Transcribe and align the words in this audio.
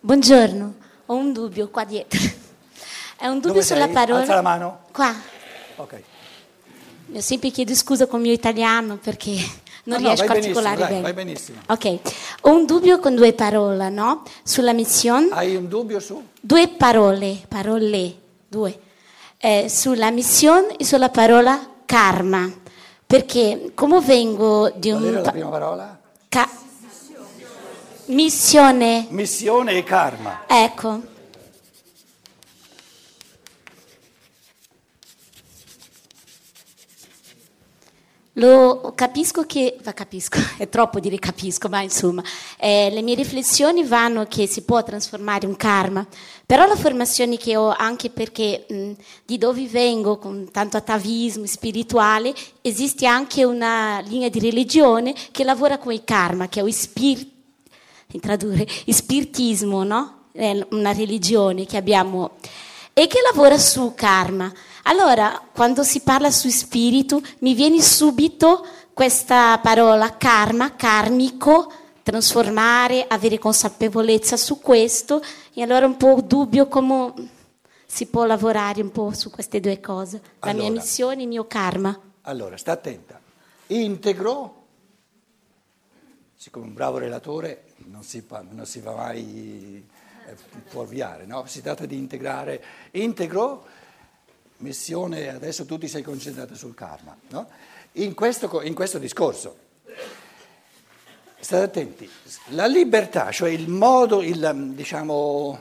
Buongiorno, 0.00 0.74
ho 1.06 1.14
un 1.14 1.32
dubbio 1.32 1.68
qua 1.68 1.84
dietro. 1.84 2.20
È 3.18 3.26
un 3.26 3.36
dubbio 3.36 3.48
Dove 3.54 3.62
sulla 3.62 3.84
sei? 3.84 3.92
parola. 3.92 4.20
Alza 4.20 4.34
la 4.34 4.42
mano. 4.42 4.78
Qua. 4.92 5.14
Ok. 5.76 6.02
Io 7.12 7.20
sempre 7.20 7.50
chiedo 7.50 7.74
scusa 7.74 8.06
con 8.06 8.20
il 8.20 8.26
mio 8.26 8.34
italiano 8.34 8.96
perché 8.96 9.32
non 9.84 10.00
No, 10.00 10.08
no, 10.08 10.14
riesco 10.14 10.26
vai 10.26 10.36
a 10.36 10.40
articolare 10.40 10.76
benissimo, 10.76 10.88
bene. 10.88 11.02
dai, 11.02 11.02
vai 11.02 11.24
benissimo. 11.24 11.60
Ok, 11.66 11.98
ho 12.42 12.50
un 12.50 12.66
dubbio 12.66 12.98
con 12.98 13.14
due 13.14 13.32
parole, 13.32 13.88
no? 13.90 14.22
Sulla 14.42 14.72
missione. 14.72 15.28
Hai 15.30 15.56
un 15.56 15.68
dubbio 15.68 15.98
su? 16.00 16.22
Due 16.40 16.68
parole, 16.68 17.42
parole, 17.48 18.14
due. 18.48 18.78
Eh, 19.38 19.68
sulla 19.68 20.10
missione 20.10 20.76
e 20.76 20.84
sulla 20.84 21.08
parola 21.08 21.68
karma. 21.86 22.50
Perché 23.06 23.70
come 23.74 24.00
vengo 24.00 24.70
di 24.76 24.90
Qual 24.90 25.04
era 25.04 25.18
un... 25.18 25.22
la 25.24 25.30
prima 25.30 25.48
parola? 25.48 26.00
ca- 26.28 26.50
missione. 28.06 29.06
Missione 29.10 29.72
e 29.72 29.84
karma. 29.84 30.44
Ecco. 30.46 31.14
Lo 38.38 38.92
capisco 38.94 39.44
che, 39.44 39.78
va, 39.82 39.94
capisco, 39.94 40.38
è 40.58 40.68
troppo 40.68 41.00
dire 41.00 41.18
capisco, 41.18 41.68
ma 41.68 41.80
insomma, 41.80 42.22
eh, 42.58 42.90
le 42.90 43.00
mie 43.00 43.14
riflessioni 43.14 43.82
vanno 43.82 44.26
che 44.26 44.46
si 44.46 44.60
può 44.60 44.82
trasformare 44.82 45.46
un 45.46 45.56
karma, 45.56 46.06
però 46.44 46.66
la 46.66 46.76
formazione 46.76 47.38
che 47.38 47.56
ho, 47.56 47.74
anche 47.74 48.10
perché 48.10 48.66
mh, 48.68 48.90
di 49.24 49.38
dove 49.38 49.66
vengo, 49.66 50.18
con 50.18 50.50
tanto 50.52 50.76
atavismo 50.76 51.46
spirituale, 51.46 52.34
esiste 52.60 53.06
anche 53.06 53.42
una 53.42 54.00
linea 54.00 54.28
di 54.28 54.38
religione 54.38 55.14
che 55.30 55.42
lavora 55.42 55.78
con 55.78 55.94
il 55.94 56.04
karma, 56.04 56.46
che 56.48 56.60
è 56.60 56.62
o 56.62 56.70
spirito 56.70 57.35
in 58.12 58.20
tradurre, 58.20 58.66
spiritismo, 58.86 59.82
no? 59.82 60.24
È 60.32 60.66
una 60.70 60.92
religione 60.92 61.64
che 61.64 61.76
abbiamo 61.76 62.36
e 62.92 63.06
che 63.06 63.18
lavora 63.30 63.58
su 63.58 63.92
karma. 63.94 64.52
Allora, 64.84 65.42
quando 65.52 65.82
si 65.82 66.00
parla 66.00 66.30
su 66.30 66.48
spirito, 66.48 67.20
mi 67.40 67.54
viene 67.54 67.82
subito 67.82 68.64
questa 68.92 69.58
parola 69.58 70.16
karma, 70.16 70.74
karmico, 70.76 71.70
trasformare, 72.02 73.04
avere 73.06 73.38
consapevolezza 73.38 74.36
su 74.36 74.60
questo, 74.60 75.22
e 75.52 75.62
allora 75.62 75.86
un 75.86 75.96
po' 75.96 76.20
dubbio 76.22 76.68
come 76.68 77.12
si 77.84 78.06
può 78.06 78.24
lavorare 78.24 78.80
un 78.80 78.92
po' 78.92 79.12
su 79.12 79.30
queste 79.30 79.60
due 79.60 79.80
cose, 79.80 80.20
la 80.40 80.52
mia 80.52 80.64
Allora. 80.64 80.80
missione 80.80 81.18
e 81.18 81.22
il 81.22 81.28
mio 81.28 81.46
karma. 81.46 81.98
Allora, 82.22 82.56
sta 82.56 82.72
attenta. 82.72 83.20
Integro, 83.68 84.66
siccome 86.34 86.66
un 86.66 86.74
bravo 86.74 86.98
relatore 86.98 87.65
non 87.86 88.02
si, 88.02 88.24
non 88.28 88.66
si 88.66 88.80
va 88.80 88.94
mai 88.94 89.84
eh, 90.26 90.36
fuorviare, 90.66 91.26
no? 91.26 91.46
Si 91.46 91.62
tratta 91.62 91.86
di 91.86 91.96
integrare. 91.96 92.62
Integro, 92.92 93.66
missione, 94.58 95.28
adesso 95.28 95.64
tu 95.66 95.78
ti 95.78 95.88
sei 95.88 96.02
concentrato 96.02 96.54
sul 96.54 96.74
karma, 96.74 97.16
no? 97.28 97.48
In 97.92 98.14
questo, 98.14 98.62
in 98.62 98.74
questo 98.74 98.98
discorso, 98.98 99.56
state 101.38 101.62
attenti, 101.62 102.10
la 102.48 102.66
libertà, 102.66 103.30
cioè 103.30 103.50
il 103.50 103.68
modo, 103.68 104.20
il, 104.20 104.72
diciamo, 104.74 105.58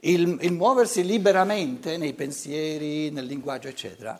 il, 0.00 0.38
il 0.40 0.52
muoversi 0.52 1.04
liberamente 1.04 1.96
nei 1.96 2.12
pensieri, 2.12 3.10
nel 3.10 3.26
linguaggio, 3.26 3.68
eccetera, 3.68 4.18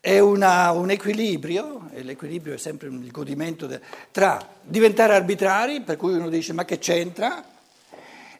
è 0.00 0.18
una- 0.20 0.70
un 0.70 0.90
equilibrio, 0.90 1.88
e 1.92 2.02
l'equilibrio 2.02 2.54
è 2.54 2.58
sempre 2.58 2.88
il 2.88 3.10
godimento 3.10 3.66
de- 3.66 3.80
tra 4.10 4.46
diventare 4.62 5.14
arbitrari, 5.14 5.80
per 5.80 5.96
cui 5.96 6.14
uno 6.14 6.28
dice 6.28 6.52
ma 6.52 6.64
che 6.64 6.78
c'entra, 6.78 7.44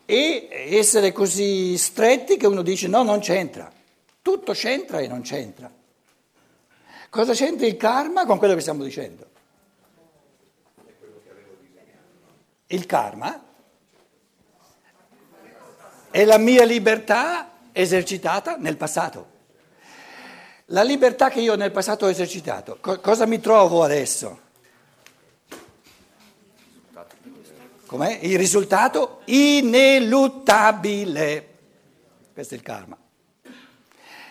e 0.05 0.49
essere 0.51 1.13
così 1.13 1.77
stretti 1.77 2.37
che 2.37 2.47
uno 2.47 2.63
dice 2.63 2.89
no, 2.89 3.03
non 3.03 3.21
c'entra. 3.21 3.71
Tutto 4.23 4.53
c'entra 4.53 5.01
e 5.01 5.09
non 5.09 5.23
c'entra. 5.23 5.71
Cosa 7.11 7.33
c'entra 7.33 7.67
il 7.67 7.77
karma 7.77 8.25
con 8.25 8.39
quello 8.39 8.55
che 8.55 8.61
stiamo 8.61 8.85
dicendo? 8.85 9.27
Il 12.69 12.87
karma 12.87 13.45
è 16.11 16.25
la 16.25 16.39
mia 16.39 16.65
libertà 16.65 17.51
esercitata 17.73 18.57
nel 18.57 18.77
passato. 18.77 19.37
La 20.71 20.83
libertà 20.83 21.31
che 21.31 21.41
io 21.41 21.57
nel 21.57 21.71
passato 21.71 22.05
ho 22.05 22.11
esercitato, 22.11 22.77
co- 22.81 23.01
cosa 23.01 23.25
mi 23.25 23.41
trovo 23.41 23.83
adesso? 23.83 24.41
Com'è? 27.87 28.19
Il 28.21 28.37
risultato 28.37 29.23
ineluttabile. 29.25 31.49
Questo 32.35 32.53
è 32.53 32.59
il 32.59 32.63
karma. 32.63 32.99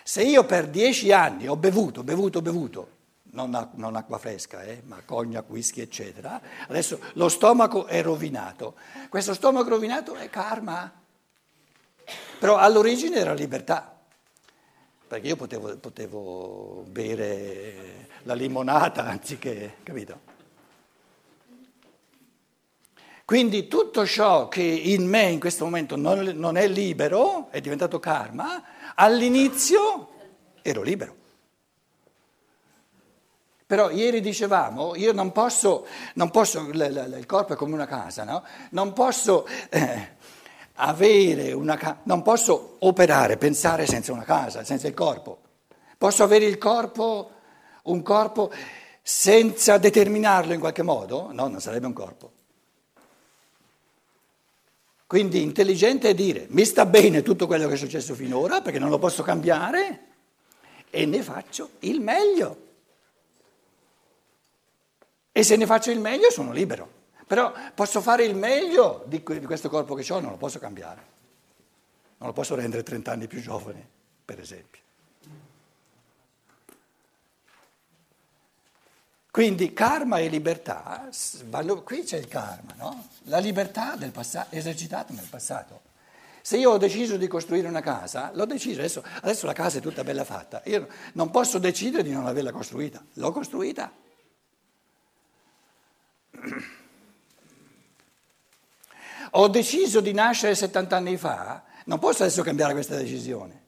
Se 0.04 0.22
io 0.22 0.44
per 0.44 0.68
dieci 0.68 1.10
anni 1.10 1.48
ho 1.48 1.56
bevuto, 1.56 2.04
bevuto, 2.04 2.40
bevuto, 2.40 2.90
non, 3.32 3.70
non 3.74 3.96
acqua 3.96 4.18
fresca, 4.18 4.62
eh, 4.62 4.82
ma 4.84 5.02
cognac, 5.04 5.50
whisky, 5.50 5.80
eccetera, 5.80 6.40
adesso 6.68 7.00
lo 7.14 7.28
stomaco 7.28 7.86
è 7.86 8.00
rovinato. 8.00 8.76
Questo 9.08 9.34
stomaco 9.34 9.70
rovinato 9.70 10.14
è 10.14 10.30
karma. 10.30 10.88
Però 12.38 12.56
all'origine 12.56 13.16
era 13.16 13.34
libertà. 13.34 13.97
Perché 15.08 15.28
io 15.28 15.36
potevo, 15.36 15.74
potevo 15.78 16.84
bere 16.86 18.08
la 18.24 18.34
limonata 18.34 19.06
anziché, 19.06 19.76
capito? 19.82 20.20
Quindi 23.24 23.68
tutto 23.68 24.04
ciò 24.04 24.48
che 24.48 24.62
in 24.62 25.08
me 25.08 25.30
in 25.30 25.40
questo 25.40 25.64
momento 25.64 25.96
non, 25.96 26.20
non 26.34 26.58
è 26.58 26.68
libero, 26.68 27.48
è 27.50 27.62
diventato 27.62 27.98
karma, 27.98 28.62
all'inizio 28.94 30.10
ero 30.60 30.82
libero. 30.82 31.16
Però 33.64 33.90
ieri 33.90 34.20
dicevamo, 34.20 34.94
io 34.94 35.12
non 35.12 35.32
posso, 35.32 35.86
non 36.14 36.30
posso 36.30 36.60
il 36.60 37.24
corpo 37.26 37.54
è 37.54 37.56
come 37.56 37.72
una 37.72 37.86
casa, 37.86 38.24
no? 38.24 38.44
Non 38.70 38.92
posso 38.92 39.46
eh, 39.70 40.16
avere 40.80 41.52
una 41.52 41.76
casa, 41.76 41.98
non 42.04 42.22
posso 42.22 42.76
operare, 42.80 43.36
pensare 43.36 43.86
senza 43.86 44.12
una 44.12 44.24
casa, 44.24 44.64
senza 44.64 44.86
il 44.86 44.94
corpo. 44.94 45.38
Posso 45.96 46.22
avere 46.22 46.44
il 46.44 46.58
corpo, 46.58 47.30
un 47.84 48.02
corpo 48.02 48.52
senza 49.02 49.78
determinarlo 49.78 50.52
in 50.52 50.60
qualche 50.60 50.82
modo? 50.82 51.30
No, 51.32 51.48
non 51.48 51.60
sarebbe 51.60 51.86
un 51.86 51.92
corpo. 51.92 52.32
Quindi 55.06 55.42
intelligente 55.42 56.10
è 56.10 56.14
dire 56.14 56.46
mi 56.50 56.64
sta 56.64 56.84
bene 56.84 57.22
tutto 57.22 57.46
quello 57.46 57.66
che 57.66 57.74
è 57.74 57.78
successo 57.78 58.14
finora 58.14 58.60
perché 58.60 58.78
non 58.78 58.90
lo 58.90 58.98
posso 58.98 59.22
cambiare 59.22 60.06
e 60.90 61.06
ne 61.06 61.22
faccio 61.22 61.70
il 61.80 62.00
meglio. 62.00 62.66
E 65.32 65.42
se 65.42 65.56
ne 65.56 65.66
faccio 65.66 65.90
il 65.90 65.98
meglio 65.98 66.30
sono 66.30 66.52
libero. 66.52 66.97
Però 67.28 67.52
posso 67.74 68.00
fare 68.00 68.24
il 68.24 68.34
meglio 68.34 69.04
di 69.06 69.22
que- 69.22 69.38
di 69.38 69.44
questo 69.44 69.68
corpo 69.68 69.94
che 69.94 70.12
ho, 70.12 70.18
non 70.18 70.30
lo 70.30 70.38
posso 70.38 70.58
cambiare. 70.58 71.16
Non 72.16 72.28
lo 72.28 72.32
posso 72.32 72.54
rendere 72.54 72.82
30 72.82 73.12
anni 73.12 73.26
più 73.26 73.40
giovane, 73.42 73.86
per 74.24 74.40
esempio. 74.40 74.80
Quindi 79.30 79.74
karma 79.74 80.18
e 80.18 80.28
libertà, 80.28 81.06
qui 81.84 82.02
c'è 82.02 82.16
il 82.16 82.28
karma, 82.28 82.72
no? 82.76 83.08
La 83.24 83.38
libertà 83.38 83.94
del 83.94 84.10
passato, 84.10 84.56
esercitata 84.56 85.12
nel 85.12 85.26
passato. 85.28 85.82
Se 86.40 86.56
io 86.56 86.70
ho 86.70 86.78
deciso 86.78 87.18
di 87.18 87.28
costruire 87.28 87.68
una 87.68 87.82
casa, 87.82 88.30
l'ho 88.32 88.46
deciso, 88.46 88.78
adesso, 88.78 89.04
adesso 89.20 89.44
la 89.44 89.52
casa 89.52 89.78
è 89.78 89.80
tutta 89.82 90.02
bella 90.02 90.24
fatta, 90.24 90.62
io 90.64 90.88
non 91.12 91.30
posso 91.30 91.58
decidere 91.58 92.02
di 92.02 92.10
non 92.10 92.26
averla 92.26 92.52
costruita, 92.52 93.04
l'ho 93.12 93.32
costruita. 93.32 93.92
Ho 99.32 99.48
deciso 99.48 100.00
di 100.00 100.12
nascere 100.12 100.54
70 100.54 100.96
anni 100.96 101.16
fa, 101.16 101.64
non 101.84 101.98
posso 101.98 102.22
adesso 102.22 102.42
cambiare 102.42 102.72
questa 102.72 102.96
decisione. 102.96 103.66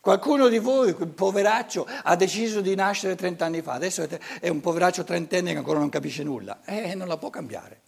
Qualcuno 0.00 0.46
di 0.46 0.58
voi, 0.58 0.92
quel 0.92 1.08
poveraccio, 1.08 1.84
ha 2.04 2.14
deciso 2.14 2.60
di 2.60 2.76
nascere 2.76 3.16
30 3.16 3.44
anni 3.44 3.60
fa, 3.60 3.72
adesso 3.72 4.06
è- 4.40 4.48
un 4.48 4.60
poveraccio 4.60 5.02
trentenne 5.02 5.50
che 5.50 5.58
ancora 5.58 5.80
non 5.80 5.88
capisce 5.88 6.22
nulla, 6.22 6.60
eh, 6.64 6.94
non 6.94 7.08
la 7.08 7.16
può 7.16 7.28
cambiare. 7.28 7.80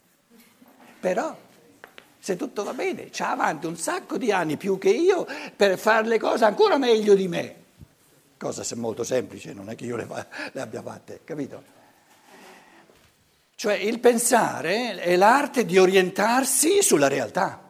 Però, 0.99 1.33
se 2.19 2.35
tutto 2.35 2.65
va 2.65 2.73
bene, 2.73 3.07
c'ha 3.09 3.31
avanti 3.31 3.67
un 3.67 3.77
sacco 3.77 4.17
di 4.17 4.33
anni 4.33 4.57
più 4.57 4.77
che 4.77 4.89
io 4.89 5.25
per 5.55 5.79
fare 5.79 6.07
le 6.07 6.19
cose 6.19 6.43
ancora 6.43 6.77
meglio 6.77 7.15
di 7.15 7.29
me. 7.29 7.55
Cosa 8.37 8.65
molto 8.75 9.05
semplice, 9.05 9.53
non 9.53 9.69
è 9.69 9.75
che 9.75 9.85
io 9.85 9.95
le, 9.95 10.05
le 10.51 10.59
abbia 10.59 10.81
fatte, 10.81 11.21
capito? 11.23 11.78
Cioè 13.59 13.73
il 13.73 13.99
pensare 13.99 14.95
è 14.95 15.17
l'arte 15.17 15.65
di 15.65 15.77
orientarsi 15.77 16.81
sulla 16.81 17.09
realtà. 17.09 17.61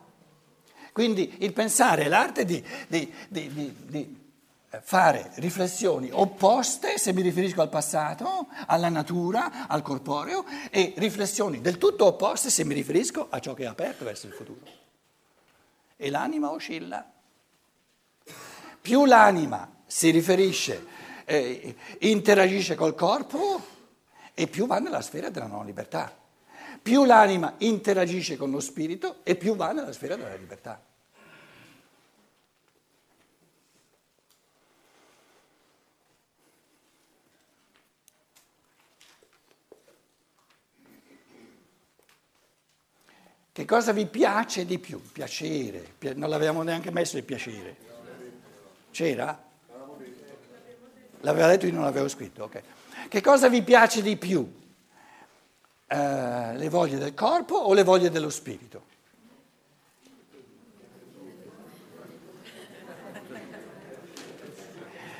Quindi 0.91 1.37
il 1.39 1.51
pensare 1.51 2.03
è 2.03 2.07
l'arte 2.07 2.45
di, 2.45 2.63
di- 2.87 3.11
di- 3.27 3.75
di- 3.87 4.17
fare 4.83 5.31
riflessioni 5.37 6.11
opposte 6.11 6.99
se 6.99 7.11
mi 7.11 7.23
riferisco 7.23 7.63
al 7.63 7.69
passato, 7.69 8.49
alla 8.67 8.89
natura, 8.89 9.67
al 9.67 9.81
corporeo 9.81 10.45
e 10.69 10.93
riflessioni 10.97 11.59
del 11.59 11.79
tutto 11.79 12.05
opposte 12.05 12.51
se 12.51 12.63
mi 12.65 12.75
riferisco 12.75 13.25
a 13.27 13.39
ciò 13.39 13.55
che 13.55 13.63
è 13.63 13.65
aperto 13.65 14.05
verso 14.05 14.27
il 14.27 14.33
futuro. 14.33 14.71
E 15.97 16.09
l'anima 16.11 16.51
oscilla. 16.51 17.03
Più 18.79 19.05
l'anima 19.05 19.67
si 19.87 20.11
riferisce, 20.11 20.85
eh, 21.25 21.75
interagisce 22.01 22.75
col 22.75 22.93
corpo 22.93 23.77
e 24.39 24.47
più 24.47 24.67
va 24.67 24.79
nella 24.79 25.01
sfera 25.01 25.29
della 25.29 25.47
non 25.47 25.65
libertà. 25.65 26.17
Più 26.81 27.03
l'anima 27.03 27.55
interagisce 27.57 28.37
con 28.37 28.49
lo 28.49 28.61
spirito 28.61 29.17
e 29.23 29.35
più 29.35 29.53
va 29.53 29.73
nella 29.73 29.91
sfera 29.91 30.15
della 30.15 30.33
libertà. 30.35 30.81
Che 43.51 43.65
cosa 43.65 43.91
vi 43.91 44.05
piace 44.05 44.65
di 44.65 44.79
più? 44.79 45.01
Piacere, 45.01 45.95
non 46.15 46.29
l'avevamo 46.29 46.63
neanche 46.63 46.91
messo 46.91 47.17
il 47.17 47.25
piacere. 47.25 47.75
C'era? 48.91 49.47
L'aveva 51.19 51.47
detto 51.47 51.65
io 51.65 51.73
non 51.73 51.83
l'avevo 51.83 52.07
scritto, 52.07 52.45
ok. 52.45 52.78
Che 53.07 53.21
cosa 53.21 53.49
vi 53.49 53.63
piace 53.63 54.01
di 54.01 54.17
più? 54.17 54.57
Eh, 55.87 56.55
le 56.55 56.69
voglie 56.69 56.97
del 56.97 57.13
corpo 57.13 57.55
o 57.55 57.73
le 57.73 57.83
voglie 57.83 58.09
dello 58.09 58.29
spirito? 58.29 58.85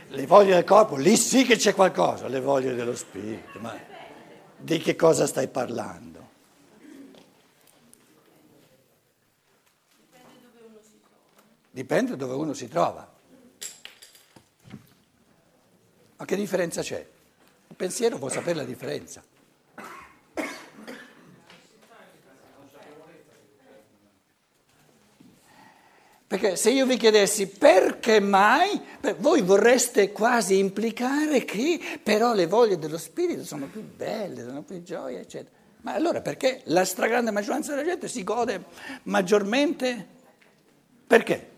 Le 0.09 0.25
voglie 0.25 0.55
del 0.55 0.63
corpo, 0.63 0.95
lì 0.95 1.15
sì 1.15 1.43
che 1.43 1.55
c'è 1.55 1.73
qualcosa, 1.73 2.27
le 2.27 2.39
voglie 2.39 2.73
dello 2.73 2.95
spirito, 2.95 3.59
ma 3.59 3.77
di 4.57 4.79
che 4.79 4.95
cosa 4.95 5.27
stai 5.27 5.47
parlando? 5.47 6.27
Dipende 11.69 12.15
dove 12.15 12.33
uno 12.33 12.53
si 12.53 12.67
trova. 12.67 13.07
Ma 16.17 16.25
che 16.25 16.35
differenza 16.35 16.81
c'è? 16.81 17.07
Pensiero 17.79 18.17
può 18.17 18.27
sapere 18.27 18.55
la 18.55 18.65
differenza. 18.65 19.23
Perché 26.27 26.57
se 26.57 26.71
io 26.71 26.85
vi 26.85 26.97
chiedessi 26.97 27.47
perché 27.47 28.19
mai, 28.19 28.81
voi 29.19 29.41
vorreste 29.43 30.11
quasi 30.11 30.57
implicare 30.57 31.45
che 31.45 31.79
però 32.03 32.33
le 32.33 32.47
voglie 32.47 32.77
dello 32.77 32.97
spirito 32.97 33.45
sono 33.45 33.67
più 33.67 33.81
belle, 33.81 34.43
sono 34.43 34.61
più 34.63 34.83
gioie, 34.83 35.21
eccetera. 35.21 35.55
Ma 35.83 35.93
allora 35.93 36.19
perché 36.19 36.59
la 36.65 36.83
stragrande 36.83 37.31
maggioranza 37.31 37.73
della 37.73 37.87
gente 37.87 38.09
si 38.09 38.25
gode 38.25 38.65
maggiormente? 39.03 40.05
Perché? 41.07 41.49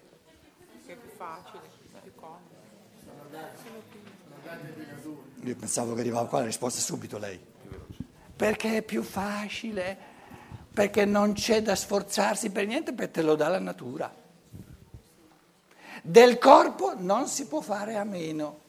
Io 5.44 5.56
pensavo 5.56 5.94
che 5.94 6.02
arrivava 6.02 6.28
qua 6.28 6.40
la 6.40 6.46
risposta 6.46 6.80
subito 6.80 7.18
lei. 7.18 7.40
Perché 8.36 8.78
è 8.78 8.82
più 8.82 9.04
facile, 9.04 9.98
perché 10.74 11.06
non 11.06 11.34
c'è 11.34 11.62
da 11.62 11.76
sforzarsi 11.76 12.50
per 12.52 12.66
niente, 12.68 12.94
perché 12.94 13.12
te 13.12 13.22
lo 13.22 13.36
dà 13.36 13.48
la 13.48 13.60
natura. 13.60 14.14
Del 16.04 16.38
corpo 16.38 16.94
non 16.98 17.28
si 17.28 17.48
può 17.48 17.62
fare 17.62 17.96
a 17.96 18.04
meno. 18.04 18.60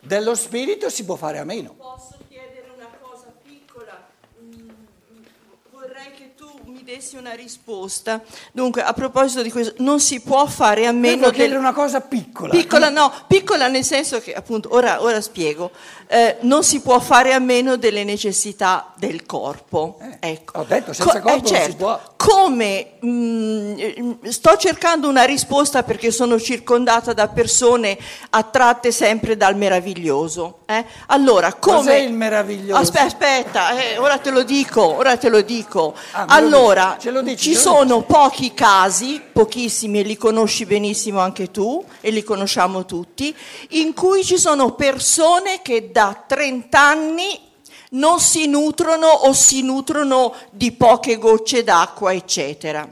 Dello 0.00 0.34
spirito 0.34 0.90
si 0.90 1.04
può 1.04 1.16
fare 1.16 1.38
a 1.38 1.44
meno. 1.44 1.76
Dessi 6.82 7.16
una 7.16 7.32
risposta. 7.32 8.22
Dunque, 8.52 8.82
a 8.82 8.92
proposito 8.92 9.42
di 9.42 9.50
questo, 9.50 9.74
non 9.78 10.00
si 10.00 10.20
può 10.20 10.46
fare 10.46 10.86
a 10.86 10.92
meno 10.92 11.22
Devo 11.22 11.30
chiedere 11.30 11.58
una 11.58 11.72
cosa 11.72 12.00
piccola. 12.00 12.50
Piccola, 12.50 12.88
no, 12.88 13.12
piccola 13.26 13.68
nel 13.68 13.84
senso 13.84 14.20
che, 14.20 14.34
appunto, 14.34 14.74
ora, 14.74 15.02
ora 15.02 15.20
spiego, 15.20 15.70
eh, 16.06 16.36
non 16.40 16.62
si 16.64 16.80
può 16.80 16.98
fare 17.00 17.32
a 17.32 17.38
meno 17.38 17.76
delle 17.76 18.04
necessità 18.04 18.92
del 18.96 19.24
corpo. 19.26 19.98
Eh, 20.00 20.30
ecco. 20.30 20.60
Ho 20.60 20.64
detto, 20.64 20.92
senza 20.92 21.20
Co- 21.20 21.30
corpo 21.30 21.44
eh, 21.44 21.48
certo. 21.48 21.70
si 21.70 21.76
può. 21.76 22.00
Come 22.16 22.92
mh, 23.00 23.08
mm, 23.08 24.12
sto 24.28 24.56
cercando 24.56 25.08
una 25.08 25.24
risposta 25.24 25.82
perché 25.82 26.10
sono 26.10 26.38
circondata 26.38 27.12
da 27.12 27.28
persone 27.28 27.98
attratte 28.30 28.92
sempre 28.92 29.36
dal 29.36 29.56
meraviglioso. 29.56 30.60
Eh? 30.66 30.84
Allora, 31.06 31.52
come... 31.54 31.76
Cos'è 31.76 31.96
il 31.96 32.12
meraviglioso? 32.12 32.80
Aspetta, 32.80 33.04
aspetta 33.04 33.78
eh, 33.78 33.98
ora 33.98 34.18
te 34.18 34.30
lo 34.30 34.42
dico, 34.42 34.82
ora 34.82 35.16
te 35.16 35.28
lo 35.28 35.42
dico. 35.42 35.94
Ah, 36.12 36.26
allora, 36.28 36.63
lo 37.10 37.22
dici, 37.22 37.50
ci 37.50 37.54
sono 37.54 38.02
pochi 38.02 38.54
casi, 38.54 39.20
pochissimi, 39.32 40.00
e 40.00 40.02
li 40.02 40.16
conosci 40.16 40.64
benissimo 40.66 41.20
anche 41.20 41.50
tu, 41.50 41.84
e 42.00 42.10
li 42.10 42.22
conosciamo 42.22 42.84
tutti, 42.84 43.34
in 43.70 43.92
cui 43.94 44.24
ci 44.24 44.38
sono 44.38 44.74
persone 44.74 45.60
che 45.62 45.90
da 45.90 46.24
30 46.26 46.80
anni 46.80 47.40
non 47.90 48.20
si 48.20 48.46
nutrono 48.46 49.06
o 49.06 49.32
si 49.32 49.62
nutrono 49.62 50.34
di 50.50 50.72
poche 50.72 51.18
gocce 51.18 51.62
d'acqua, 51.62 52.12
eccetera. 52.12 52.88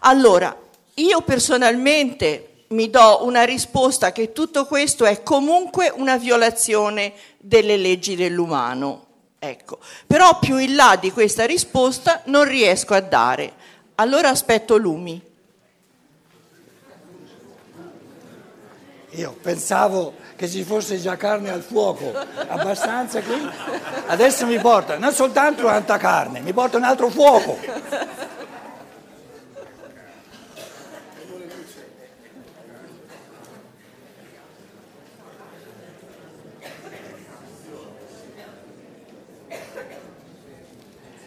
Allora, 0.00 0.56
io 0.94 1.20
personalmente 1.22 2.66
mi 2.68 2.90
do 2.90 3.20
una 3.22 3.44
risposta 3.44 4.12
che 4.12 4.32
tutto 4.32 4.66
questo 4.66 5.04
è 5.04 5.22
comunque 5.22 5.92
una 5.94 6.16
violazione 6.16 7.12
delle 7.38 7.76
leggi 7.76 8.16
dell'umano. 8.16 9.06
Ecco. 9.48 9.78
Però 10.06 10.38
più 10.38 10.56
in 10.56 10.74
là 10.74 10.96
di 10.98 11.12
questa 11.12 11.44
risposta 11.44 12.22
non 12.26 12.44
riesco 12.44 12.94
a 12.94 13.00
dare. 13.00 13.52
Allora 13.96 14.30
aspetto 14.30 14.78
Lumi. 14.78 15.20
Io 19.10 19.36
pensavo 19.40 20.14
che 20.34 20.48
ci 20.48 20.64
fosse 20.64 20.98
già 20.98 21.16
carne 21.16 21.50
al 21.50 21.60
fuoco, 21.60 22.12
abbastanza 22.48 23.20
qui. 23.20 23.48
Adesso 24.06 24.46
mi 24.46 24.58
porta 24.58 24.98
non 24.98 25.12
soltanto 25.12 25.64
tanta 25.66 25.98
carne, 25.98 26.40
mi 26.40 26.52
porta 26.52 26.78
un 26.78 26.84
altro 26.84 27.10
fuoco. 27.10 27.56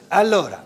Allora, 0.10 0.64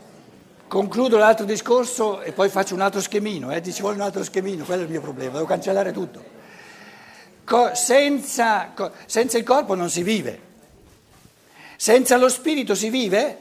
concludo 0.67 1.17
l'altro 1.17 1.45
discorso 1.45 2.21
e 2.21 2.31
poi 2.31 2.49
faccio 2.49 2.73
un 2.73 2.81
altro 2.81 3.01
schemino, 3.01 3.51
eh? 3.51 3.61
ci 3.63 3.81
vuole 3.81 3.95
un 3.95 4.01
altro 4.01 4.23
schemino, 4.23 4.65
quello 4.65 4.81
è 4.81 4.85
il 4.85 4.91
mio 4.91 5.01
problema, 5.01 5.33
devo 5.33 5.45
cancellare 5.45 5.91
tutto 5.91 6.39
senza, 7.73 8.73
senza 9.05 9.37
il 9.37 9.43
corpo 9.43 9.75
non 9.75 9.89
si 9.89 10.03
vive. 10.03 10.49
Senza 11.75 12.17
lo 12.17 12.29
spirito 12.29 12.75
si 12.75 12.89
vive? 12.89 13.37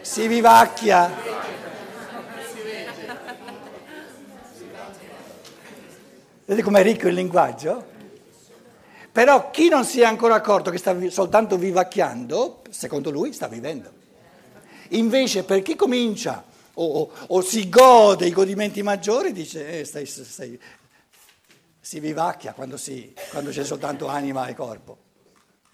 Si 0.00 0.26
vivacchia. 0.26 1.34
Vedete 6.44 6.64
com'è 6.64 6.82
ricco 6.82 7.08
il 7.08 7.14
linguaggio? 7.14 7.94
Però 9.10 9.50
chi 9.50 9.68
non 9.68 9.84
si 9.84 10.00
è 10.00 10.04
ancora 10.04 10.36
accorto 10.36 10.70
che 10.70 10.78
sta 10.78 10.94
soltanto 11.10 11.56
vivacchiando, 11.56 12.62
secondo 12.76 13.10
lui 13.10 13.32
sta 13.32 13.48
vivendo. 13.48 14.04
Invece 14.90 15.44
per 15.44 15.62
chi 15.62 15.74
comincia 15.74 16.44
o, 16.74 16.84
o, 16.84 17.10
o 17.28 17.40
si 17.40 17.68
gode 17.68 18.26
i 18.26 18.32
godimenti 18.32 18.82
maggiori, 18.82 19.32
dice 19.32 19.80
eh, 19.80 19.84
stai, 19.84 20.06
stai, 20.06 20.60
si 21.80 22.00
vivacchia 22.00 22.52
quando, 22.52 22.76
si, 22.76 23.14
quando 23.30 23.50
c'è 23.50 23.64
soltanto 23.64 24.06
anima 24.06 24.46
e 24.46 24.54
corpo. 24.54 24.98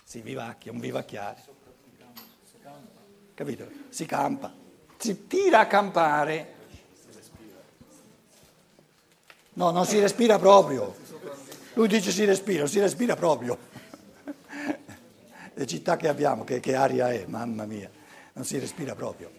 Si 0.04 0.20
vivacchia, 0.20 0.72
un 0.72 0.78
vivacchiare. 0.78 1.50
Capito? 3.34 3.66
Si 3.88 4.06
campa, 4.06 4.54
si 4.96 5.26
tira 5.26 5.60
a 5.60 5.66
campare. 5.66 6.54
No, 9.54 9.70
non 9.70 9.84
si 9.86 9.98
respira 9.98 10.38
proprio. 10.38 10.94
Lui 11.74 11.88
dice 11.88 12.10
si 12.10 12.24
respira, 12.24 12.66
si 12.66 12.78
respira 12.78 13.16
proprio. 13.16 13.58
Le 15.54 15.66
città 15.66 15.96
che 15.96 16.08
abbiamo, 16.08 16.44
che, 16.44 16.60
che 16.60 16.74
aria 16.74 17.10
è, 17.10 17.24
mamma 17.26 17.66
mia, 17.66 17.90
non 18.32 18.44
si 18.44 18.58
respira 18.58 18.94
proprio. 18.94 19.30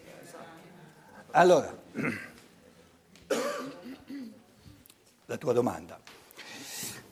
Allora, 1.32 1.76
la 5.26 5.36
tua 5.36 5.52
domanda. 5.52 5.98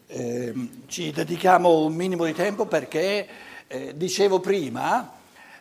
Eh, 0.06 0.68
ci 0.86 1.10
dedichiamo 1.10 1.84
un 1.84 1.94
minimo 1.94 2.24
di 2.24 2.34
tempo 2.34 2.66
perché, 2.66 3.26
eh, 3.66 3.96
dicevo 3.96 4.40
prima, 4.40 5.12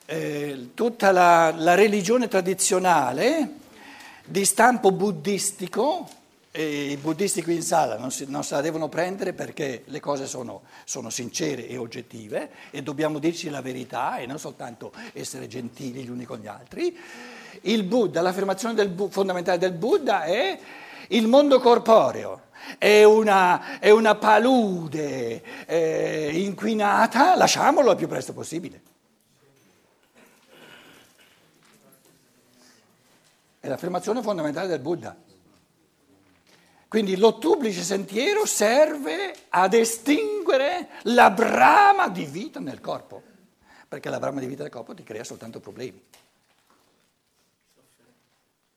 eh, 0.05 0.71
tutta 0.74 1.12
la, 1.12 1.53
la, 1.55 1.74
religione 1.74 2.27
tradizionale 2.27 3.53
di 4.25 4.43
stampo 4.43 4.91
buddhistico 4.91 6.07
E 6.53 6.91
I 6.91 6.98
buddisti 6.98 7.41
qui 7.41 7.55
in 7.55 7.62
sala 7.62 7.98
non, 7.98 8.12
si, 8.12 8.25
non, 8.27 8.43
se 8.43 8.55
la 8.55 8.62
devono 8.62 8.89
prendere 8.89 9.31
perché 9.31 9.84
le 9.86 10.01
cose 10.01 10.27
sono, 10.27 10.63
sono, 10.84 11.10
sincere 11.10 11.65
e 11.65 11.77
oggettive 11.77 12.51
e 12.72 12.84
dobbiamo 12.84 13.20
dirci 13.20 13.50
la 13.50 13.62
verità 13.62 14.17
e 14.17 14.25
non 14.25 14.38
soltanto 14.38 14.91
essere 15.13 15.48
gentili 15.48 16.03
gli 16.03 16.10
uni 16.10 16.25
con 16.25 16.39
gli 16.39 16.48
altri. 16.48 16.98
Il 17.62 17.84
Buddha, 17.84 18.20
l'affermazione 18.20 18.74
del, 18.74 18.93
fondamentale 19.10 19.60
del 19.60 19.72
Buddha 19.72 20.24
è 20.24 20.60
il 21.08 21.27
mondo 21.27 21.62
corporeo. 21.62 22.50
È 22.77 23.01
una, 23.05 23.79
è 23.79 23.89
una 23.89 24.15
palude 24.15 25.65
eh, 25.65 26.31
inquinata, 26.34 27.36
lasciamolo 27.38 27.91
il 27.91 27.98
più 27.98 28.10
presto 28.10 28.34
possibile. 28.34 28.81
È 33.58 33.70
l'affermazione 33.70 34.22
fondamentale 34.22 34.67
del 34.67 34.79
Buddha. 34.79 35.29
Quindi 36.91 37.15
l'ottuplice 37.15 37.83
sentiero 37.83 38.45
serve 38.45 39.33
ad 39.48 39.74
estinguere 39.74 40.89
la 41.03 41.29
brama 41.29 42.10
di 42.10 42.25
vita 42.25 42.60
nel 42.60 42.81
corpo, 42.81 43.24
perché 43.88 44.10
la 44.10 44.19
brama 44.19 44.41
di 44.41 44.45
vita 44.45 44.63
nel 44.63 44.74
corpo 44.74 44.93
ti 44.93 45.01
crea 45.01 45.24
soltanto 45.24 45.62
problemi. 45.62 46.03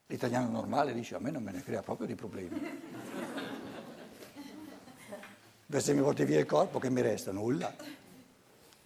L'italiano 0.07 0.49
normale 0.49 0.95
dice 0.95 1.17
a 1.17 1.19
me 1.19 1.33
non 1.33 1.43
me 1.43 1.51
ne 1.51 1.65
crea 1.65 1.83
proprio 1.83 2.07
di 2.07 2.15
problemi. 2.15 2.81
Beh, 5.67 5.81
se 5.81 5.93
mi 5.93 6.01
porti 6.01 6.25
via 6.25 6.39
il 6.39 6.47
corpo 6.47 6.79
che 6.79 6.91
mi 6.91 7.01
resta? 7.01 7.33
Nulla. 7.33 7.75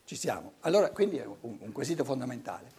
Ci 0.06 0.16
siamo. 0.16 0.54
Allora, 0.60 0.88
quindi 0.88 1.18
è 1.18 1.26
un, 1.26 1.58
un 1.60 1.72
quesito 1.72 2.02
fondamentale. 2.02 2.77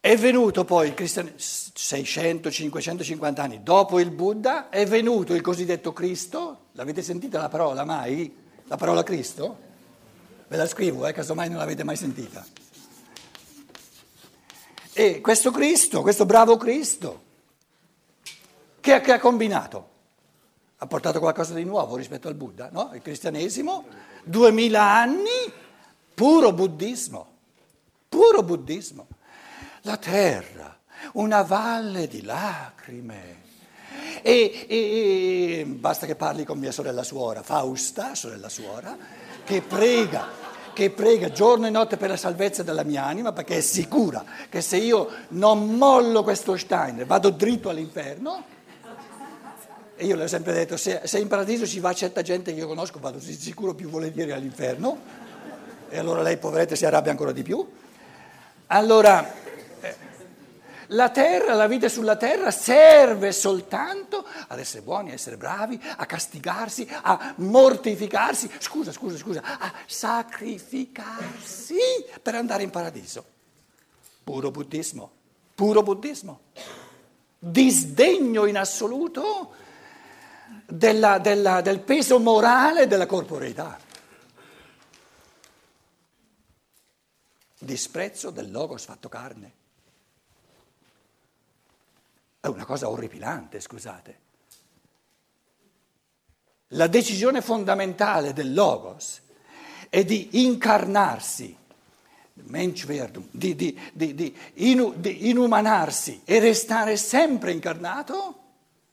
È 0.00 0.16
venuto 0.16 0.64
poi 0.64 0.88
il 0.88 0.94
cristianesimo 0.94 1.38
600, 1.74 2.50
550 2.52 3.42
anni 3.42 3.62
dopo 3.64 3.98
il 3.98 4.12
Buddha, 4.12 4.68
è 4.68 4.86
venuto 4.86 5.34
il 5.34 5.40
cosiddetto 5.40 5.92
Cristo. 5.92 6.66
L'avete 6.72 7.02
sentita 7.02 7.40
la 7.40 7.48
parola 7.48 7.84
mai? 7.84 8.32
La 8.68 8.76
parola 8.76 9.02
Cristo? 9.02 9.66
Ve 10.46 10.56
la 10.56 10.68
scrivo, 10.68 11.04
eh, 11.04 11.12
casomai 11.12 11.48
non 11.48 11.58
l'avete 11.58 11.82
mai 11.82 11.96
sentita. 11.96 12.46
E 14.92 15.20
questo 15.20 15.50
Cristo, 15.50 16.02
questo 16.02 16.24
bravo 16.24 16.56
Cristo, 16.56 17.22
che, 18.78 19.00
che 19.00 19.12
ha 19.12 19.18
combinato? 19.18 19.88
Ha 20.78 20.86
portato 20.86 21.18
qualcosa 21.18 21.54
di 21.54 21.64
nuovo 21.64 21.96
rispetto 21.96 22.28
al 22.28 22.34
Buddha, 22.34 22.68
no? 22.70 22.92
Il 22.94 23.02
cristianesimo, 23.02 23.86
duemila 24.22 24.92
anni, 24.92 25.52
puro 26.14 26.52
buddismo, 26.52 27.26
puro 28.08 28.44
buddismo 28.44 29.08
la 29.82 29.96
terra, 29.96 30.76
una 31.12 31.42
valle 31.42 32.08
di 32.08 32.22
lacrime. 32.22 33.46
E, 34.22 34.66
e, 34.68 34.76
e, 35.60 35.64
basta 35.66 36.06
che 36.06 36.14
parli 36.14 36.44
con 36.44 36.58
mia 36.58 36.72
sorella 36.72 37.02
suora, 37.02 37.42
Fausta, 37.42 38.14
sorella 38.14 38.48
suora, 38.48 38.96
che 39.44 39.62
prega, 39.62 40.28
che 40.72 40.90
prega 40.90 41.30
giorno 41.30 41.66
e 41.66 41.70
notte 41.70 41.96
per 41.96 42.10
la 42.10 42.16
salvezza 42.16 42.62
della 42.62 42.84
mia 42.84 43.04
anima, 43.04 43.32
perché 43.32 43.58
è 43.58 43.60
sicura 43.60 44.24
che 44.48 44.60
se 44.60 44.76
io 44.76 45.08
non 45.28 45.76
mollo 45.76 46.22
questo 46.22 46.56
Steiner, 46.56 47.06
vado 47.06 47.30
dritto 47.30 47.68
all'inferno. 47.68 48.56
E 50.00 50.06
io 50.06 50.14
le 50.14 50.24
ho 50.24 50.28
sempre 50.28 50.52
detto, 50.52 50.76
se, 50.76 51.00
se 51.04 51.18
in 51.18 51.26
paradiso 51.26 51.66
ci 51.66 51.80
va 51.80 51.92
certa 51.92 52.22
gente 52.22 52.52
che 52.52 52.60
io 52.60 52.68
conosco, 52.68 53.00
vado 53.00 53.18
sicuro 53.20 53.74
più 53.74 53.88
volentieri 53.88 54.30
all'inferno. 54.30 55.26
E 55.88 55.98
allora 55.98 56.22
lei, 56.22 56.36
poveretta, 56.36 56.76
si 56.76 56.86
arrabbia 56.86 57.10
ancora 57.10 57.32
di 57.32 57.42
più. 57.42 57.66
Allora, 58.68 59.32
la 60.88 61.10
terra, 61.10 61.54
la 61.54 61.66
vita 61.66 61.88
sulla 61.88 62.16
terra 62.16 62.50
serve 62.50 63.32
soltanto 63.32 64.26
ad 64.46 64.58
essere 64.58 64.82
buoni, 64.82 65.10
a 65.10 65.14
essere 65.14 65.36
bravi, 65.36 65.78
a 65.96 66.06
castigarsi, 66.06 66.88
a 66.90 67.34
mortificarsi, 67.36 68.50
scusa, 68.58 68.92
scusa, 68.92 69.16
scusa, 69.18 69.42
a 69.42 69.72
sacrificarsi 69.86 71.76
per 72.22 72.34
andare 72.34 72.62
in 72.62 72.70
paradiso. 72.70 73.24
Puro 74.24 74.50
buddismo, 74.50 75.10
puro 75.54 75.82
buddismo. 75.82 76.40
Disdegno 77.38 78.46
in 78.46 78.56
assoluto 78.56 79.54
della, 80.66 81.18
della, 81.18 81.60
del 81.60 81.80
peso 81.80 82.18
morale 82.18 82.86
della 82.86 83.06
corporeità. 83.06 83.78
Disprezzo 87.58 88.30
del 88.30 88.50
logos 88.50 88.84
fatto 88.84 89.08
carne. 89.08 89.57
È 92.40 92.46
una 92.46 92.64
cosa 92.64 92.88
orripilante, 92.88 93.60
scusate. 93.60 94.20
La 96.72 96.86
decisione 96.86 97.40
fondamentale 97.40 98.32
del 98.32 98.52
Logos 98.52 99.22
è 99.88 100.04
di 100.04 100.42
incarnarsi, 100.44 101.56
di, 102.32 103.56
di, 103.56 103.80
di, 103.92 104.14
di, 104.14 105.28
inumanarsi 105.28 106.22
e 106.24 106.38
restare 106.38 106.96
sempre 106.96 107.52
incarnato, 107.52 108.38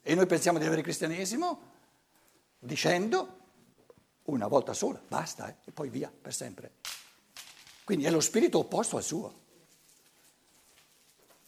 e 0.02 0.16
noi 0.16 0.26
pensiamo 0.26 0.58
di 0.58 0.64
avere 0.64 0.80
il 0.80 0.86
cristianesimo, 0.86 1.62
dicendo 2.60 3.38
una 4.26 4.48
volta 4.48 4.74
sola, 4.74 5.00
basta, 5.08 5.50
eh, 5.50 5.56
e 5.66 5.72
poi 5.72 5.90
via 5.90 6.12
per 6.20 6.34
sempre. 6.34 6.72
Quindi 7.84 8.06
è 8.06 8.10
lo 8.10 8.22
spirito 8.22 8.60
opposto 8.60 8.98
al 8.98 9.04
suo. 9.04 9.44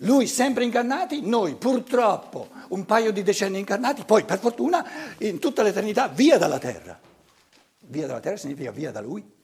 Lui 0.02 0.28
sempre 0.28 0.64
incarnati, 0.64 1.22
noi 1.22 1.56
purtroppo 1.56 2.50
un 2.70 2.86
paio 2.86 3.12
di 3.12 3.24
decenni 3.24 3.58
incarnati, 3.58 4.04
poi 4.04 4.26
per 4.26 4.38
fortuna 4.38 4.86
in 5.20 5.40
tutta 5.40 5.64
l'eternità 5.64 6.08
via 6.08 6.38
dalla 6.38 6.60
terra. 6.60 7.00
Via 7.80 8.06
dalla 8.06 8.20
terra 8.20 8.38
significa 8.38 8.70
via 8.72 8.92
da 8.92 9.02
lui. 9.02 9.36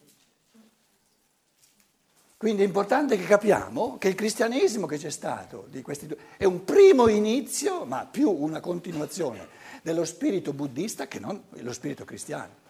Quindi 2.37 2.61
è 2.61 2.65
importante 2.65 3.17
che 3.17 3.23
capiamo 3.23 3.97
che 3.97 4.09
il 4.09 4.15
cristianesimo 4.15 4.85
che 4.85 4.97
c'è 4.97 5.09
stato 5.09 5.65
di 5.69 5.81
questi 5.81 6.07
due 6.07 6.17
è 6.35 6.43
un 6.43 6.65
primo 6.65 7.07
inizio, 7.07 7.85
ma 7.85 8.05
più 8.05 8.29
una 8.29 8.59
continuazione 8.59 9.47
dello 9.81 10.03
spirito 10.03 10.51
buddista 10.51 11.07
che 11.07 11.19
non 11.19 11.41
lo 11.49 11.73
spirito 11.73 12.03
cristiano. 12.03 12.61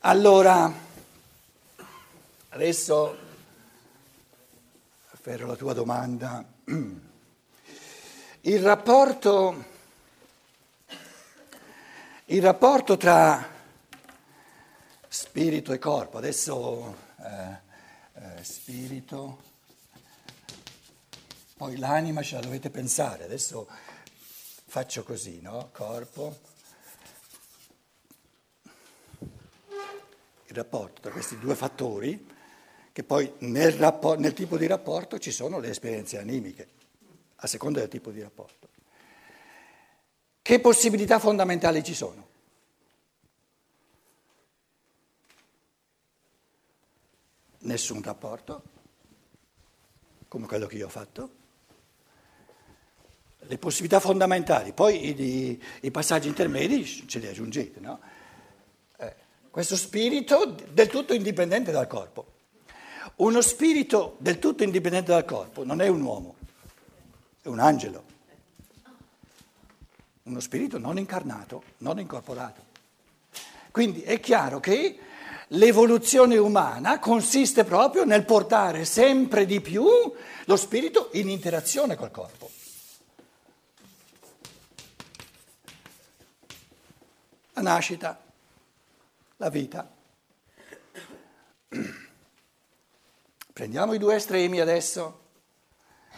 Allora, 0.00 0.70
adesso 2.50 3.16
afferro 5.10 5.46
la 5.46 5.56
tua 5.56 5.72
domanda. 5.72 6.51
Il 6.64 8.60
rapporto, 8.62 9.64
il 12.26 12.40
rapporto 12.40 12.96
tra 12.96 13.48
spirito 15.08 15.72
e 15.72 15.78
corpo, 15.78 16.18
adesso 16.18 16.96
eh, 17.18 17.60
eh, 18.14 18.44
spirito, 18.44 19.42
poi 21.56 21.76
l'anima 21.78 22.22
ce 22.22 22.36
la 22.36 22.42
dovete 22.42 22.70
pensare, 22.70 23.24
adesso 23.24 23.68
faccio 24.66 25.02
così, 25.02 25.40
no? 25.40 25.70
Corpo. 25.72 26.38
Il 30.46 30.54
rapporto 30.54 31.00
tra 31.00 31.10
questi 31.10 31.36
due 31.38 31.56
fattori 31.56 32.31
che 32.92 33.04
poi 33.04 33.32
nel, 33.38 33.72
rapport, 33.72 34.18
nel 34.18 34.34
tipo 34.34 34.58
di 34.58 34.66
rapporto 34.66 35.18
ci 35.18 35.30
sono 35.30 35.58
le 35.58 35.70
esperienze 35.70 36.18
animiche, 36.18 36.68
a 37.36 37.46
seconda 37.46 37.80
del 37.80 37.88
tipo 37.88 38.10
di 38.10 38.20
rapporto. 38.20 38.68
Che 40.42 40.60
possibilità 40.60 41.18
fondamentali 41.18 41.82
ci 41.82 41.94
sono? 41.94 42.28
Nessun 47.60 48.02
rapporto, 48.02 48.62
come 50.28 50.46
quello 50.46 50.66
che 50.66 50.76
io 50.76 50.86
ho 50.86 50.90
fatto. 50.90 51.40
Le 53.38 53.58
possibilità 53.58 54.00
fondamentali, 54.00 54.72
poi 54.72 55.20
i, 55.20 55.62
i 55.80 55.90
passaggi 55.90 56.28
intermedi 56.28 56.84
ce 56.84 57.18
li 57.18 57.26
aggiungete, 57.26 57.80
no? 57.80 58.00
Eh, 58.98 59.14
questo 59.50 59.76
spirito 59.76 60.56
del 60.70 60.88
tutto 60.88 61.14
indipendente 61.14 61.70
dal 61.70 61.86
corpo. 61.86 62.31
Uno 63.16 63.40
spirito 63.40 64.16
del 64.18 64.38
tutto 64.38 64.62
indipendente 64.62 65.12
dal 65.12 65.24
corpo 65.24 65.64
non 65.64 65.80
è 65.80 65.88
un 65.88 66.00
uomo, 66.00 66.36
è 67.42 67.48
un 67.48 67.58
angelo. 67.58 68.04
Uno 70.24 70.40
spirito 70.40 70.78
non 70.78 70.98
incarnato, 70.98 71.62
non 71.78 71.98
incorporato. 71.98 72.70
Quindi 73.70 74.02
è 74.02 74.20
chiaro 74.20 74.60
che 74.60 74.98
l'evoluzione 75.48 76.36
umana 76.36 76.98
consiste 76.98 77.64
proprio 77.64 78.04
nel 78.04 78.24
portare 78.24 78.84
sempre 78.84 79.46
di 79.46 79.60
più 79.60 79.84
lo 80.44 80.56
spirito 80.56 81.10
in 81.12 81.28
interazione 81.28 81.96
col 81.96 82.10
corpo. 82.10 82.50
La 87.54 87.62
nascita, 87.62 88.20
la 89.36 89.48
vita. 89.50 89.90
Prendiamo 93.52 93.92
i 93.92 93.98
due 93.98 94.14
estremi 94.14 94.60
adesso. 94.60 95.20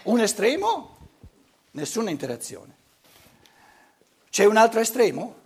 Un 0.05 0.21
estremo, 0.21 0.97
nessuna 1.73 2.11
interazione. 2.11 2.77
C'è 4.31 4.45
un 4.45 4.57
altro 4.57 4.81
estremo? 4.81 5.43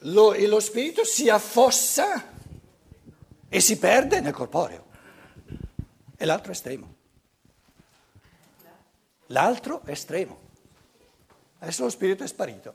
Lo, 0.00 0.32
e 0.32 0.46
lo 0.46 0.58
spirito 0.58 1.04
si 1.04 1.28
affossa 1.28 2.34
e 3.48 3.60
si 3.60 3.78
perde 3.78 4.20
nel 4.20 4.32
corporeo. 4.32 4.86
È 6.16 6.24
l'altro 6.24 6.50
estremo. 6.50 6.94
L'altro 9.26 9.82
estremo. 9.86 10.40
Adesso 11.58 11.84
lo 11.84 11.90
spirito 11.90 12.24
è 12.24 12.26
sparito. 12.26 12.74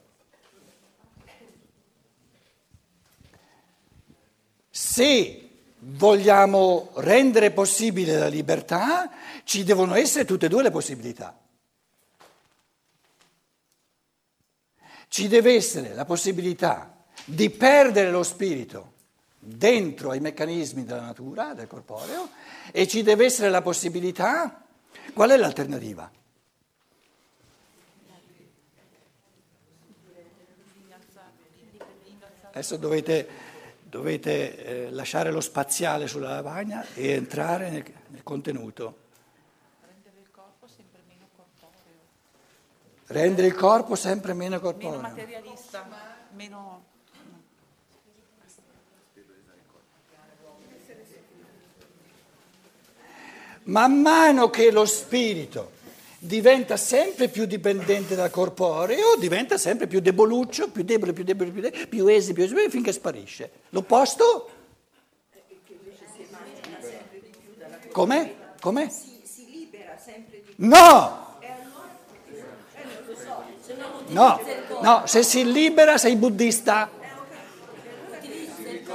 Se 4.69 5.50
vogliamo 5.83 6.91
rendere 6.95 7.51
possibile 7.51 8.17
la 8.17 8.27
libertà, 8.27 9.09
ci 9.43 9.63
devono 9.63 9.95
essere 9.95 10.25
tutte 10.25 10.45
e 10.45 10.49
due 10.49 10.63
le 10.63 10.71
possibilità. 10.71 11.37
Ci 15.07 15.27
deve 15.27 15.55
essere 15.55 15.93
la 15.93 16.05
possibilità 16.05 17.03
di 17.25 17.49
perdere 17.49 18.11
lo 18.11 18.23
spirito 18.23 18.93
dentro 19.37 20.11
ai 20.11 20.19
meccanismi 20.19 20.85
della 20.85 21.01
natura, 21.01 21.53
del 21.53 21.67
corporeo, 21.67 22.29
e 22.71 22.87
ci 22.87 23.01
deve 23.01 23.25
essere 23.25 23.49
la 23.49 23.61
possibilità, 23.61 24.63
qual 25.13 25.31
è 25.31 25.37
l'alternativa? 25.37 26.09
Adesso 32.51 32.77
dovete, 32.77 33.27
dovete 33.91 34.85
eh, 34.85 34.89
lasciare 34.89 35.31
lo 35.31 35.41
spaziale 35.41 36.07
sulla 36.07 36.29
lavagna 36.29 36.85
e 36.93 37.09
entrare 37.09 37.69
nel, 37.69 37.83
nel 38.07 38.23
contenuto. 38.23 38.95
Rendere 39.81 40.15
il 40.21 40.31
corpo 40.31 40.65
sempre 40.65 41.01
meno 41.09 41.27
corporeo. 41.35 41.99
Rendere 43.07 43.47
il 43.47 43.53
corpo 43.53 43.95
sempre 43.95 44.33
meno 44.33 44.59
corporeo. 44.61 45.01
Meno 45.01 45.09
materialista, 45.09 45.87
meno... 46.31 46.85
Man 53.63 54.01
mano 54.01 54.49
che 54.49 54.71
lo 54.71 54.85
spirito 54.85 55.70
diventa 56.23 56.77
sempre 56.77 57.29
più 57.29 57.45
dipendente 57.45 58.13
dal 58.13 58.29
corporeo, 58.29 59.15
diventa 59.17 59.57
sempre 59.57 59.87
più 59.87 59.99
deboluccio, 60.01 60.69
più 60.69 60.83
debole, 60.83 61.13
più 61.13 61.23
debole, 61.23 61.49
più, 61.49 61.61
debole, 61.61 61.87
più 61.87 62.07
esile, 62.07 62.33
più 62.35 62.43
esile, 62.43 62.69
finché 62.69 62.91
sparisce. 62.91 63.49
L'opposto? 63.69 64.49
Com'è? 67.91 68.35
Com'è? 68.59 68.87
Si, 68.87 69.49
libera 69.49 69.97
sempre 69.97 70.41
di 70.45 70.53
più. 70.53 70.67
No! 70.67 71.29
No, 74.09 74.41
no, 74.81 75.03
se 75.05 75.23
si 75.23 75.51
libera 75.51 75.97
sei 75.97 76.15
buddista. 76.17 76.89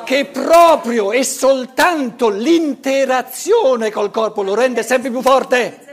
Che 0.04 0.24
proprio 0.26 1.10
e 1.10 1.24
soltanto 1.24 2.28
l'interazione 2.28 3.90
col 3.90 4.12
corpo 4.12 4.42
lo 4.42 4.54
rende 4.54 4.84
sempre 4.84 5.10
più 5.10 5.22
forte. 5.22 5.85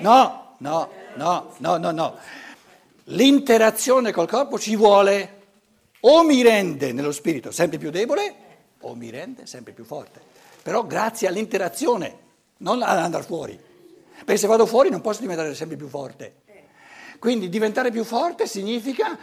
No, 0.00 0.54
no, 0.58 0.88
no, 1.16 1.52
no, 1.58 1.76
no, 1.76 1.90
no. 1.90 2.16
L'interazione 3.04 4.12
col 4.12 4.28
corpo 4.28 4.58
ci 4.58 4.76
vuole 4.76 5.36
o 6.00 6.22
mi 6.22 6.42
rende 6.42 6.92
nello 6.92 7.12
spirito 7.12 7.50
sempre 7.50 7.78
più 7.78 7.90
debole 7.90 8.34
o 8.80 8.94
mi 8.94 9.10
rende 9.10 9.46
sempre 9.46 9.72
più 9.72 9.84
forte. 9.84 10.20
Però 10.62 10.86
grazie 10.86 11.28
all'interazione, 11.28 12.18
non 12.58 12.82
ad 12.82 12.98
andare 12.98 13.24
fuori. 13.24 13.58
Perché 14.18 14.36
se 14.36 14.46
vado 14.46 14.66
fuori 14.66 14.90
non 14.90 15.00
posso 15.00 15.20
diventare 15.20 15.54
sempre 15.54 15.76
più 15.76 15.88
forte. 15.88 16.34
Quindi 17.18 17.48
diventare 17.48 17.90
più 17.90 18.04
forte 18.04 18.46
significa, 18.46 19.18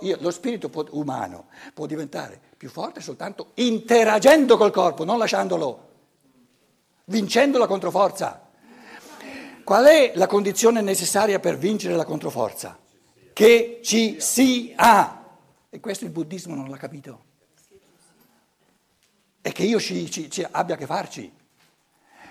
io, 0.00 0.16
lo 0.20 0.30
spirito 0.30 0.70
può, 0.70 0.84
umano 0.90 1.46
può 1.74 1.84
diventare 1.84 2.40
più 2.56 2.70
forte 2.70 3.00
soltanto 3.00 3.50
interagendo 3.54 4.56
col 4.56 4.70
corpo, 4.70 5.04
non 5.04 5.18
lasciandolo, 5.18 5.88
vincendo 7.06 7.58
la 7.58 7.66
controforza. 7.66 8.43
Qual 9.64 9.86
è 9.86 10.12
la 10.14 10.26
condizione 10.26 10.82
necessaria 10.82 11.40
per 11.40 11.56
vincere 11.56 11.96
la 11.96 12.04
controforza? 12.04 12.78
Che 13.32 13.80
ci 13.82 14.16
sia. 14.20 15.24
E 15.70 15.80
questo 15.80 16.04
il 16.04 16.10
buddismo 16.10 16.54
non 16.54 16.68
l'ha 16.68 16.76
capito. 16.76 17.24
E 19.40 19.52
che 19.52 19.62
io 19.62 19.80
ci, 19.80 20.10
ci, 20.10 20.30
ci 20.30 20.46
abbia 20.48 20.74
a 20.74 20.78
che 20.78 20.84
farci. 20.84 21.32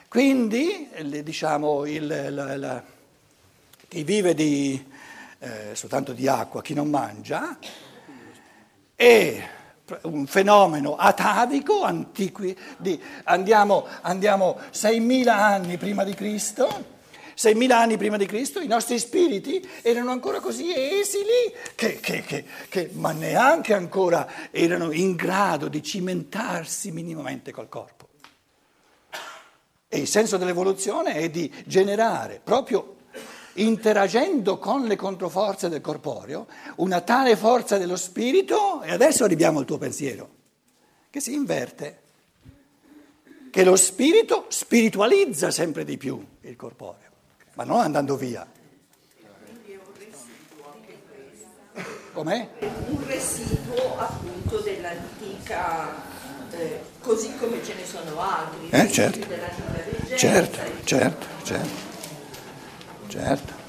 Quindi, 0.08 0.88
diciamo, 1.24 1.86
il, 1.86 2.06
la, 2.06 2.56
la, 2.56 2.84
chi 3.88 4.04
vive 4.04 4.36
di, 4.36 4.92
eh, 5.40 5.72
soltanto 5.74 6.14
di 6.14 6.28
acqua, 6.28 6.62
chi 6.62 6.76
non 6.76 6.88
mangia, 6.88 7.58
è 8.94 9.50
un 10.04 10.28
fenomeno 10.28 10.96
atavico, 10.98 11.90
di, 12.78 13.02
andiamo, 13.24 13.88
andiamo 14.02 14.60
6.000 14.72 15.28
anni 15.30 15.78
prima 15.78 16.04
di 16.04 16.14
Cristo, 16.14 16.93
6.000 17.36 17.72
anni 17.72 17.98
prima 17.98 18.18
di 18.18 18.26
Cristo 18.26 18.60
i 18.60 18.68
nostri 18.68 19.00
spiriti 19.00 19.68
erano 19.82 20.12
ancora 20.12 20.40
così 20.40 20.72
esili 20.74 21.54
che, 21.76 22.00
che, 22.00 22.22
che, 22.22 22.46
che, 22.70 22.90
ma 22.94 23.12
neanche 23.12 23.74
ancora 23.74 24.52
erano 24.52 24.92
in 24.92 25.16
grado 25.16 25.68
di 25.68 25.82
cimentarsi 25.82 26.92
minimamente 26.92 27.52
col 27.52 27.70
corpo. 27.70 28.10
E 29.88 30.00
il 30.00 30.08
senso 30.08 30.38
dell'evoluzione 30.38 31.14
è 31.14 31.30
di 31.30 31.52
generare, 31.66 32.42
proprio 32.44 32.96
interagendo 33.54 34.58
con 34.58 34.86
le 34.86 34.96
controforze 34.96 35.70
del 35.70 35.82
corporeo, 35.82 36.48
una 36.78 37.02
tale 37.02 37.36
forza 37.36 37.78
dello 37.78 37.96
spirito, 37.96 38.82
e 38.82 38.92
adesso 38.92 39.24
arriviamo 39.24 39.60
al 39.60 39.66
tuo 39.66 39.78
pensiero, 39.78 40.30
che 41.12 41.20
si 41.20 41.34
inverte, 41.34 42.02
che 43.52 43.64
lo 43.64 43.76
spirito 43.76 44.46
spiritualizza 44.48 45.52
sempre 45.52 45.84
di 45.84 45.98
più 45.98 46.26
il 46.42 46.56
corporeo 46.56 47.13
ma 47.56 47.64
non 47.64 47.80
andando 47.80 48.16
via. 48.16 48.46
Com'è? 52.14 52.50
Un 52.60 53.08
residuo 53.08 53.98
appunto 53.98 54.60
dell'antica, 54.60 55.96
eh, 56.52 56.82
così 57.00 57.36
come 57.38 57.64
ce 57.64 57.74
ne 57.74 57.86
sono 57.86 58.20
altri. 58.20 58.70
Eh, 58.70 58.92
certo. 58.92 59.28
certo, 60.16 60.60
certo, 60.86 61.26
certo, 61.44 61.78
certo. 63.08 63.63